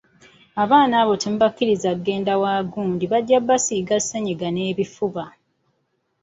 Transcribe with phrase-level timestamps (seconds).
[0.63, 5.23] Abaana abo temubakkiriza kugenda wa gundi bajja kubasiiga ssennyiga n'ebifuba!